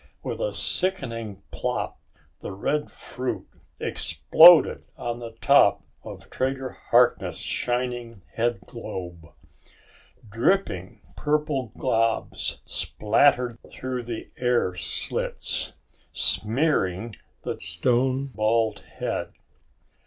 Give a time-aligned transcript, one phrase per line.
[0.23, 1.99] With a sickening plop
[2.39, 3.47] the red fruit
[3.79, 9.27] exploded on the top of Trader Harkness' shining headglobe.
[10.27, 15.73] Dripping purple gobs splattered through the air slits,
[16.11, 19.31] smearing the stone bald head.